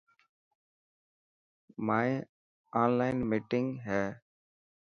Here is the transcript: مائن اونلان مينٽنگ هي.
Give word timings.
مائن 1.85 2.13
اونلان 2.79 3.17
مينٽنگ 3.29 3.69
هي. 3.87 4.03